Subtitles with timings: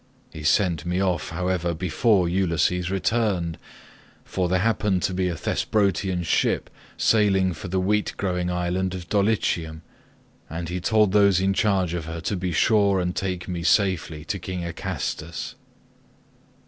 [0.33, 3.59] He sent me off however before Ulysses returned,
[4.25, 9.07] for there happened to be a Thesprotian ship sailing for the wheat growing island of
[9.09, 9.83] Dulichium,
[10.49, 14.25] and he told those in charge of her to be sure and take me safely
[14.25, 15.53] to King Acastus.